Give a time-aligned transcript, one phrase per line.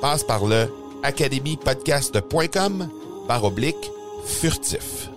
[0.00, 0.68] Passe par le
[1.02, 2.88] academypodcast.com
[3.28, 3.90] par oblique
[4.24, 5.09] furtif.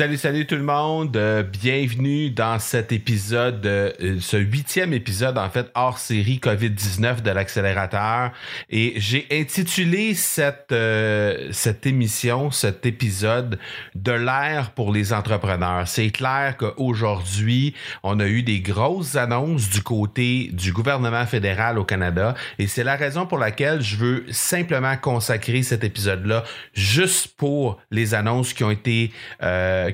[0.00, 1.14] Salut, salut tout le monde.
[1.14, 7.30] Euh, bienvenue dans cet épisode, euh, ce huitième épisode, en fait, hors série COVID-19 de
[7.30, 8.32] l'accélérateur.
[8.70, 13.58] Et j'ai intitulé cette, euh, cette émission, cet épisode,
[13.94, 15.86] de l'ère pour les entrepreneurs.
[15.86, 21.84] C'est clair qu'aujourd'hui, on a eu des grosses annonces du côté du gouvernement fédéral au
[21.84, 22.34] Canada.
[22.58, 28.14] Et c'est la raison pour laquelle je veux simplement consacrer cet épisode-là juste pour les
[28.14, 29.12] annonces qui ont été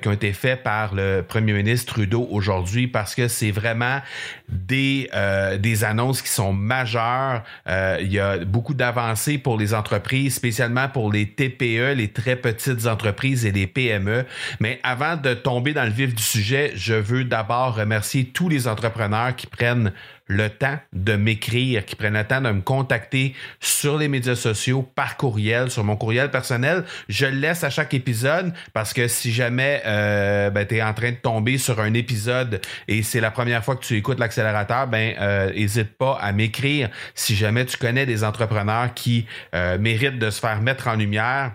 [0.00, 4.00] qui ont été faits par le premier ministre Trudeau aujourd'hui parce que c'est vraiment
[4.48, 7.42] des, euh, des annonces qui sont majeures.
[7.68, 12.36] Euh, il y a beaucoup d'avancées pour les entreprises, spécialement pour les TPE, les très
[12.36, 14.24] petites entreprises et les PME.
[14.60, 18.68] Mais avant de tomber dans le vif du sujet, je veux d'abord remercier tous les
[18.68, 19.92] entrepreneurs qui prennent
[20.26, 24.82] le temps de m'écrire, qui prennent le temps de me contacter sur les médias sociaux,
[24.82, 26.84] par courriel, sur mon courriel personnel.
[27.08, 30.94] Je le laisse à chaque épisode parce que si jamais euh, ben, tu es en
[30.94, 34.86] train de tomber sur un épisode et c'est la première fois que tu écoutes l'accélérateur,
[34.86, 40.18] ben n'hésite euh, pas à m'écrire si jamais tu connais des entrepreneurs qui euh, méritent
[40.18, 41.52] de se faire mettre en lumière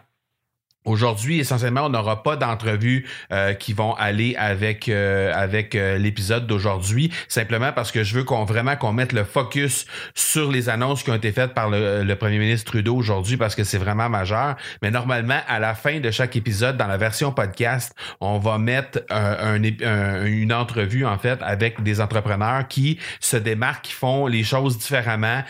[0.83, 6.47] Aujourd'hui, essentiellement, on n'aura pas d'entrevues euh, qui vont aller avec euh, avec euh, l'épisode
[6.47, 11.03] d'aujourd'hui, simplement parce que je veux qu'on vraiment qu'on mette le focus sur les annonces
[11.03, 14.55] qui ont été faites par le, premier ministre Trudeau aujourd'hui, parce que c'est vraiment majeur.
[14.81, 19.03] Mais normalement, à la fin de chaque épisode, dans la version podcast, on va mettre
[19.11, 24.79] un, une entrevue en fait avec des entrepreneurs qui se démarquent, qui font les choses
[24.79, 25.43] différemment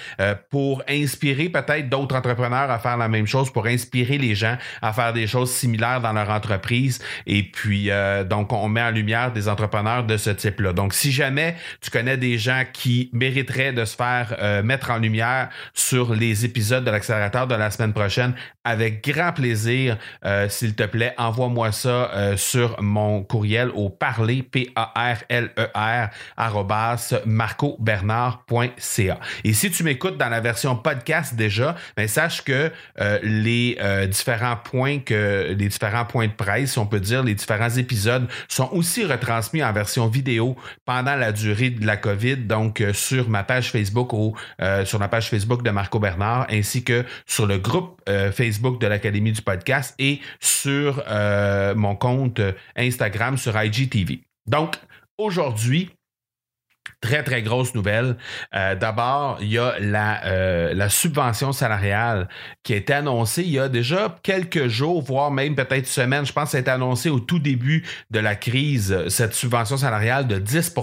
[0.50, 4.92] pour inspirer peut-être d'autres entrepreneurs à faire la même chose, pour inspirer les gens à
[4.92, 7.00] faire des des choses similaires dans leur entreprise.
[7.28, 10.74] Et puis, euh, donc, on met en lumière des entrepreneurs de ce type-là.
[10.74, 14.98] Donc, si jamais tu connais des gens qui mériteraient de se faire euh, mettre en
[14.98, 18.34] lumière sur les épisodes de l'accélérateur de la semaine prochaine,
[18.64, 26.10] avec grand plaisir, euh, s'il te plaît, envoie-moi ça sur mon courriel au parler, P-A-R-L-E-R,
[26.40, 29.20] e marcobernard.ca.
[29.44, 32.72] Et si tu m'écoutes dans la version podcast déjà, ben, sache que
[33.24, 33.78] les
[34.10, 38.70] différents points que les différents points de presse, on peut dire, les différents épisodes sont
[38.72, 40.56] aussi retransmis en version vidéo
[40.86, 45.00] pendant la durée de la COVID, donc euh, sur ma page Facebook ou euh, sur
[45.00, 49.32] la page Facebook de Marco Bernard, ainsi que sur le groupe euh, Facebook de l'Académie
[49.32, 51.04] du podcast et sur
[51.76, 52.42] mon compte
[52.76, 54.22] Instagram sur IGTV.
[54.48, 54.76] Donc,
[55.18, 55.90] aujourd'hui,
[57.02, 58.16] Très, très grosse nouvelle.
[58.54, 62.30] Euh, d'abord, il y a la, euh, la subvention salariale
[62.62, 66.28] qui a été annoncée il y a déjà quelques jours, voire même peut-être semaines.
[66.28, 69.78] Je pense que ça a été annoncé au tout début de la crise, cette subvention
[69.78, 70.76] salariale de 10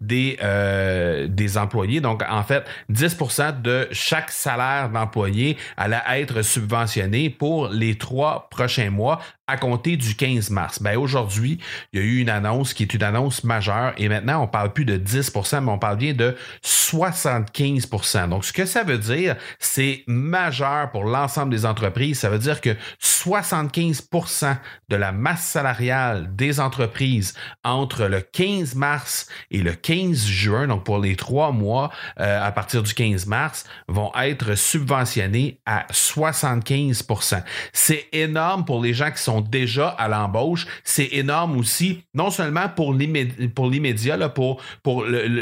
[0.00, 2.00] des, euh, des employés.
[2.00, 8.90] Donc, en fait, 10% de chaque salaire d'employé allait être subventionné pour les trois prochains
[8.90, 9.20] mois
[9.50, 10.80] à compter du 15 mars.
[10.80, 11.58] Ben aujourd'hui,
[11.92, 14.72] il y a eu une annonce qui est une annonce majeure et maintenant, on parle
[14.72, 19.36] plus de 10 mais on parle bien de 75% Donc, ce que ça veut dire,
[19.58, 22.18] c'est majeur pour l'ensemble des entreprises.
[22.20, 24.56] Ça veut dire que 75%
[24.88, 30.84] de la masse salariale des entreprises entre le 15 mars et le 15 juin, donc
[30.84, 37.42] pour les trois mois euh, à partir du 15 mars, vont être subventionnés à 75%
[37.72, 40.66] C'est énorme pour les gens qui sont déjà à l'embauche.
[40.84, 44.60] C'est énorme aussi, non seulement pour l'immédiat, pour,
[45.04, 45.39] le,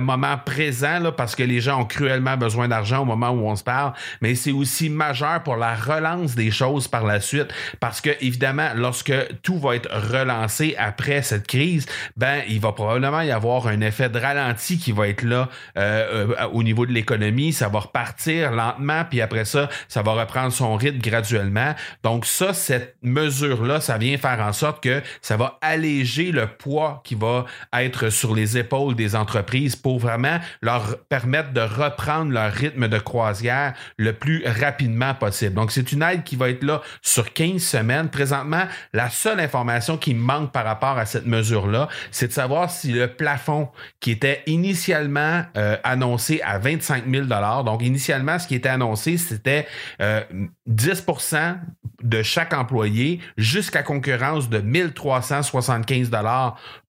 [0.00, 3.56] moment présent, là, parce que les gens ont cruellement besoin d'argent au moment où on
[3.56, 7.48] se parle, mais c'est aussi majeur pour la relance des choses par la suite,
[7.80, 9.12] parce que évidemment, lorsque
[9.42, 14.08] tout va être relancé après cette crise, ben il va probablement y avoir un effet
[14.08, 17.52] de ralenti qui va être là euh, euh, au niveau de l'économie.
[17.52, 21.74] Ça va repartir lentement, puis après ça, ça va reprendre son rythme graduellement.
[22.02, 27.02] Donc ça, cette mesure-là, ça vient faire en sorte que ça va alléger le poids
[27.04, 29.35] qui va être sur les épaules des entreprises
[29.76, 35.54] pour vraiment leur permettre de reprendre leur rythme de croisière le plus rapidement possible.
[35.54, 38.08] Donc c'est une aide qui va être là sur 15 semaines.
[38.08, 42.92] Présentement, la seule information qui manque par rapport à cette mesure-là, c'est de savoir si
[42.92, 43.68] le plafond
[44.00, 47.26] qui était initialement euh, annoncé à 25 000
[47.64, 49.66] donc initialement, ce qui était annoncé, c'était
[50.00, 51.54] 10% euh,
[52.02, 56.10] de chaque employé jusqu'à concurrence de 1375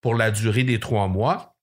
[0.02, 1.57] pour la durée des trois mois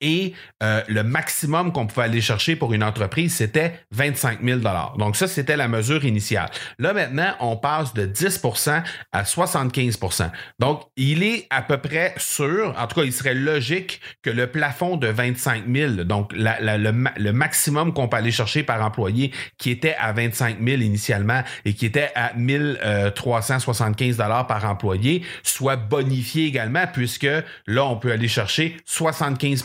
[0.00, 4.60] et euh, le maximum qu'on pouvait aller chercher pour une entreprise, c'était 25 000
[4.98, 6.50] Donc ça, c'était la mesure initiale.
[6.78, 8.82] Là, maintenant, on passe de 10%
[9.12, 14.00] à 75% Donc, il est à peu près sûr, en tout cas, il serait logique
[14.22, 19.32] que le plafond de 25 000, donc le, maximum qu'on peut aller chercher par employé,
[19.58, 25.76] qui était à 25 000 initialement et qui était à 1375 dollars par employé, soit
[25.76, 27.28] bonifié également, puisque
[27.66, 29.62] là, on peut aller chercher 75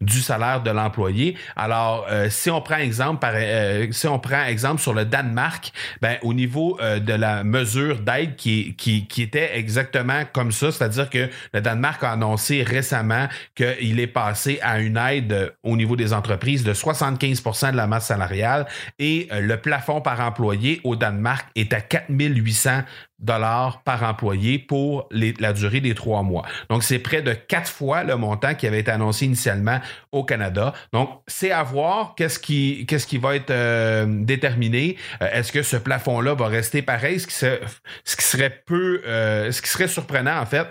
[0.00, 1.36] du salaire de l'employé.
[1.56, 6.16] Alors, euh, si on prend exemple, euh, si on prend exemple sur le Danemark, ben,
[6.22, 8.74] au niveau euh, de la mesure d'aide qui,
[9.18, 14.78] était exactement comme ça, c'est-à-dire que le Danemark a annoncé récemment qu'il est passé à
[14.80, 18.66] une aide au niveau des entreprises de 75% de la masse salariale
[18.98, 22.82] et le plafond par employé au Danemark est à 4800
[23.18, 26.44] dollars par employé pour la durée des trois mois.
[26.68, 29.80] Donc, c'est près de quatre fois le montant qui avait été annoncé initialement
[30.12, 30.74] au Canada.
[30.92, 32.86] Donc, c'est à voir qu'est-ce qui,
[33.18, 34.96] va être euh, déterminé.
[35.22, 37.18] Euh, est-ce que ce plafond-là va rester pareil?
[37.18, 40.66] Ce qui, ce qui serait peu, euh, ce qui serait surprenant, en fait,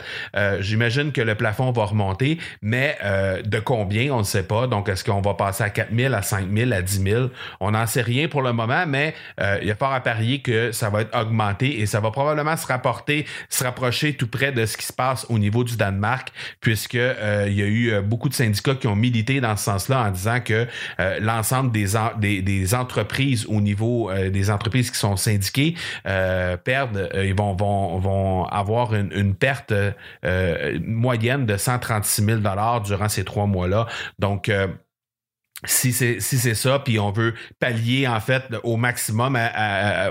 [0.60, 2.98] j'imagine que le plafond va remonter, mais
[3.44, 4.68] de combien, on ne sait pas.
[4.68, 7.26] Donc, est-ce qu'on va passer à 4 000, à 5 000, à 10 000?
[7.60, 9.16] On n'en sait rien pour le moment, mais
[9.62, 12.35] il y a fort à parier que ça va être augmenté et ça va probablement
[12.56, 16.32] se rapporter, se rapprocher tout près de ce qui se passe au niveau du Danemark,
[16.62, 19.66] puisque euh, il y a eu euh, beaucoup de syndicats qui ont milité dans ce
[19.66, 20.68] sens-là en disant que
[21.00, 28.96] euh, l'ensemble des, entreprises au niveau des entreprises qui sont syndiquées perdent, ils vont, avoir
[28.96, 29.74] une, une perte
[30.84, 32.40] moyenne de 136 000
[32.84, 33.88] durant ces trois mois-là.
[34.20, 34.52] Donc,
[35.64, 40.10] si c'est si c'est ça, puis on veut pallier en fait au maximum à,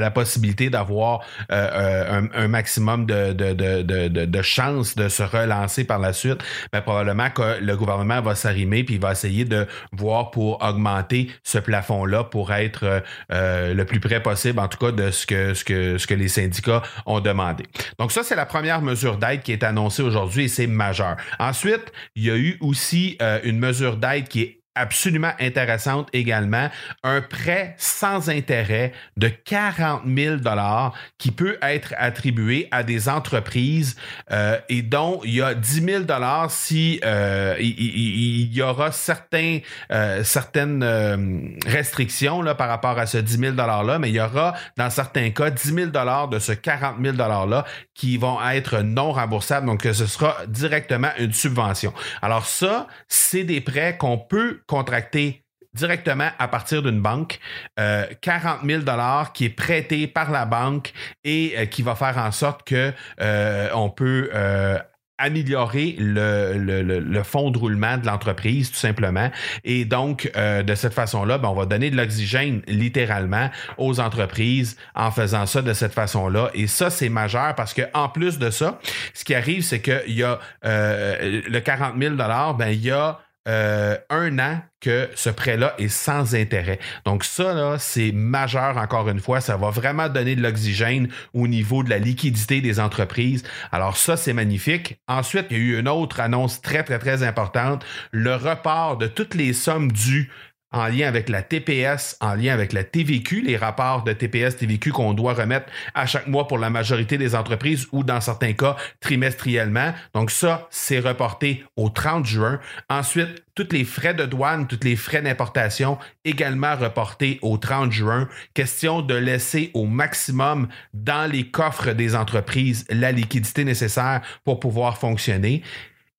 [0.00, 1.20] la possibilité d'avoir
[1.52, 6.38] euh, euh, un, maximum de, de, de, de, chances de se relancer par la suite,
[6.72, 11.58] ben, probablement que le gouvernement va s'arrimer puis va essayer de voir pour augmenter ce
[11.58, 13.02] plafond-là pour être
[13.32, 16.14] euh, le plus près possible, en tout cas, de ce que, ce que, ce que
[16.14, 17.64] les syndicats ont demandé.
[17.98, 21.16] Donc ça, c'est la première mesure d'aide qui est annoncée aujourd'hui et c'est majeur.
[21.38, 26.68] Ensuite, il y a eu aussi une mesure d'aide qui est absolument intéressante également,
[27.02, 33.96] un prêt sans intérêt de 40 000 dollars qui peut être attribué à des entreprises
[34.30, 39.58] euh, et dont il y a 10 000 dollars si euh, il, y aura certains,
[39.92, 44.20] euh, certaines restrictions là, par rapport à ce 10 000 dollars là, mais il y
[44.20, 47.64] aura dans certains cas 10 000 dollars de ce 40 000 dollars là
[47.94, 51.92] qui vont être non remboursables, donc ce sera directement une subvention.
[52.22, 55.42] Alors ça, c'est des prêts qu'on peut contracté
[55.74, 57.40] directement à partir d'une banque,
[57.76, 60.92] 40 000 dollars qui est prêté par la banque
[61.24, 64.78] et euh, qui va faire en sorte que euh, on peut euh,
[65.18, 69.30] améliorer le, le, fond de roulement de l'entreprise, tout simplement.
[69.64, 75.10] Et donc, de cette façon-là, ben, on va donner de l'oxygène littéralement aux entreprises en
[75.10, 76.50] faisant ça de cette façon-là.
[76.54, 78.80] Et ça, c'est majeur parce que en plus de ça,
[79.12, 83.96] ce qui arrive, c'est qu'il y a le 40 000 ben, il y a euh,
[84.10, 86.78] un an que ce prêt-là est sans intérêt.
[87.04, 89.40] Donc ça, là, c'est majeur encore une fois.
[89.40, 93.42] Ça va vraiment donner de l'oxygène au niveau de la liquidité des entreprises.
[93.72, 94.98] Alors ça, c'est magnifique.
[95.08, 97.84] Ensuite, il y a eu une autre annonce très, très, très importante.
[98.10, 100.30] Le report de toutes les sommes dues
[100.72, 104.92] en lien avec la TPS, en lien avec la TVQ, les rapports de TPS, TVQ
[104.92, 108.76] qu'on doit remettre à chaque mois pour la majorité des entreprises ou dans certains cas
[109.00, 109.92] trimestriellement.
[110.14, 112.60] Donc ça, c'est reporté au 30 juin.
[112.88, 118.28] Ensuite, tous les frais de douane, tous les frais d'importation également reportés au 30 juin.
[118.54, 124.98] Question de laisser au maximum dans les coffres des entreprises la liquidité nécessaire pour pouvoir
[124.98, 125.62] fonctionner.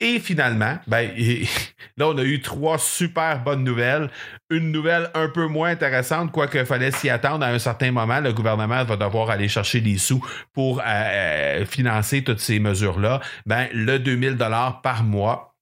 [0.02, 1.12] Et finalement, ben,
[1.98, 4.10] là, on a eu trois super bonnes nouvelles.
[4.50, 8.20] Une nouvelle un peu moins intéressante, quoique fallait s'y attendre à un certain moment.
[8.20, 13.22] Le gouvernement va devoir aller chercher des sous pour euh, euh, financer toutes ces mesures-là.
[13.46, 15.56] Ben, le 2000 dollars par mois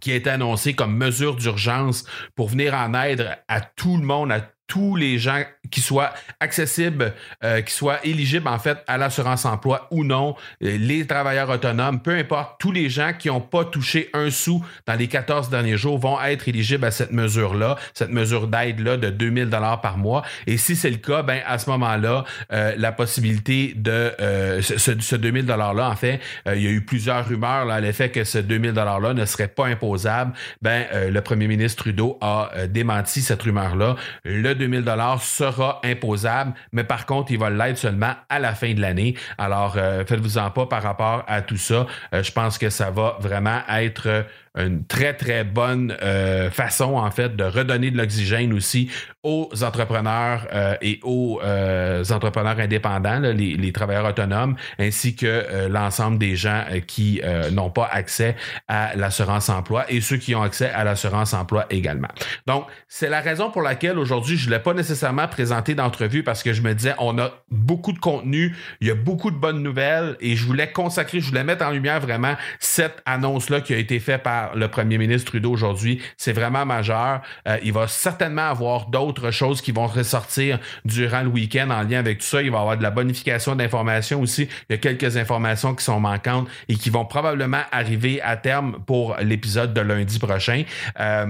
[0.00, 2.04] qui a été annoncé comme mesure d'urgence
[2.36, 7.12] pour venir en aide à tout le monde, à tous les gens qui soient accessibles,
[7.42, 12.00] euh, qui soient éligibles en fait à l'assurance emploi ou non, euh, les travailleurs autonomes,
[12.00, 15.76] peu importe, tous les gens qui n'ont pas touché un sou dans les 14 derniers
[15.76, 20.22] jours vont être éligibles à cette mesure-là, cette mesure d'aide-là de 2000 dollars par mois.
[20.46, 24.12] Et si c'est le cas, ben à ce moment-là, euh, la possibilité de
[24.60, 28.10] ce, ce, 2000 dollars-là, en fait, il y a eu plusieurs rumeurs là, à l'effet
[28.10, 30.32] que ce 2000 dollars-là ne serait pas imposable.
[30.62, 33.96] Ben le premier ministre Trudeau a démenti cette rumeur-là.
[34.24, 38.72] Le 2000 dollars sera imposable, mais par contre, il va l'être seulement à la fin
[38.74, 39.14] de l'année.
[39.38, 41.86] Alors, euh, faites-vous-en pas par rapport à tout ça.
[42.12, 47.10] Euh, je pense que ça va vraiment être une très, très bonne euh, façon, en
[47.10, 48.88] fait, de redonner de l'oxygène aussi
[49.24, 56.36] aux entrepreneurs euh, et aux euh, entrepreneurs indépendants, les, travailleurs autonomes, ainsi que l'ensemble des
[56.36, 57.20] gens qui
[57.50, 58.36] n'ont pas accès
[58.68, 62.08] à l'assurance emploi et ceux qui ont accès à l'assurance emploi également.
[62.46, 66.44] Donc, c'est la raison pour laquelle aujourd'hui, je ne l'ai pas nécessairement présenté d'entrevue parce
[66.44, 69.62] que je me disais, on a beaucoup de contenu, il y a beaucoup de bonnes
[69.62, 73.78] nouvelles et je voulais consacrer, je voulais mettre en lumière vraiment cette annonce-là qui a
[73.78, 76.00] été faite par le premier ministre Trudeau aujourd'hui.
[76.16, 77.22] C'est vraiment majeur.
[77.48, 81.98] Euh, il va certainement avoir d'autres choses qui vont ressortir durant le week-end en lien
[81.98, 82.42] avec tout ça.
[82.42, 84.48] Il va y avoir de la bonification d'informations aussi.
[84.68, 88.78] Il y a quelques informations qui sont manquantes et qui vont probablement arriver à terme
[88.86, 90.64] pour l'épisode de lundi prochain.
[91.00, 91.26] Euh,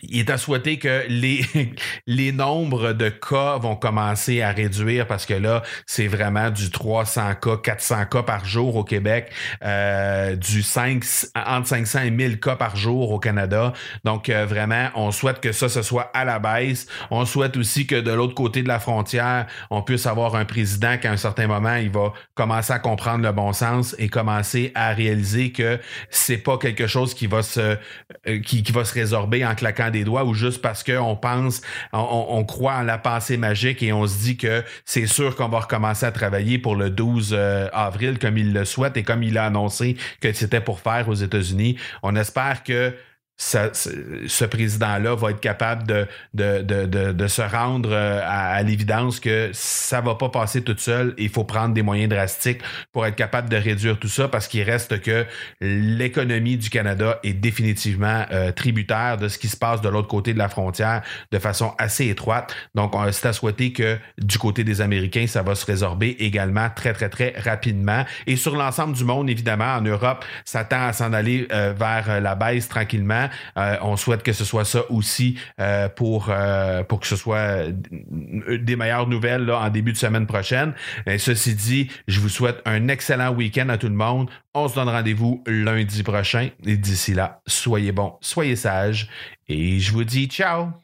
[0.00, 1.44] il est à souhaiter que les,
[2.06, 7.34] les nombres de cas vont commencer à réduire parce que là, c'est vraiment du 300
[7.34, 9.30] cas, 400 cas par jour au Québec,
[9.62, 13.72] euh, du 5, entre 500 et 1000 cas par jour au Canada.
[14.04, 16.86] Donc, euh, vraiment, on souhaite que ça, ce soit à la baisse.
[17.10, 20.96] On souhaite aussi que de l'autre côté de la frontière, on puisse avoir un président
[20.98, 24.72] qui, à un certain moment, il va commencer à comprendre le bon sens et commencer
[24.74, 25.78] à réaliser que
[26.10, 29.81] c'est pas quelque chose qui va se, euh, qui, qui va se résorber en claquant
[29.90, 31.60] des doigts ou juste parce qu'on pense,
[31.92, 35.60] on, croit en la pensée magique et on se dit que c'est sûr qu'on va
[35.60, 39.38] recommencer à travailler pour le 12 euh, avril comme il le souhaite et comme il
[39.38, 41.76] a annoncé que c'était pour faire aux États-Unis.
[42.02, 42.94] On espère que
[43.42, 50.14] ce président-là va être capable de, de, se rendre euh, à, l'évidence que ça va
[50.14, 51.14] pas passer tout seul.
[51.18, 52.60] Il faut prendre des moyens drastiques
[52.92, 55.26] pour être capable de réduire tout ça parce qu'il reste que
[55.60, 60.34] l'économie du Canada est définitivement euh, tributaire de ce qui se passe de l'autre côté
[60.34, 62.54] de la frontière de façon assez étroite.
[62.74, 66.92] Donc, c'est à souhaiter que du côté des Américains, ça va se résorber également très,
[66.92, 68.04] très, très rapidement.
[68.26, 72.20] Et sur l'ensemble du monde, évidemment, en Europe, ça tend à s'en aller euh, vers
[72.20, 73.28] la baisse tranquillement.
[73.56, 77.66] Euh, on souhaite que ce soit ça aussi euh, pour, euh, pour que ce soit
[77.70, 80.74] des meilleures nouvelles en début de semaine prochaine.
[81.18, 84.30] ceci dit, je vous souhaite un excellent week-end à tout le monde.
[84.54, 86.50] On se donne rendez-vous lundi prochain.
[86.66, 89.08] Et d'ici là, soyez bons, soyez sages.
[89.48, 90.81] Et je vous dis ciao!